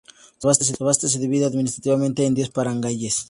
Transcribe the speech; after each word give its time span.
Sebaste 0.43 1.09
se 1.09 1.19
divide 1.19 1.45
administrativamente 1.45 2.25
en 2.25 2.33
diez 2.37 2.51
barangayes. 2.57 3.17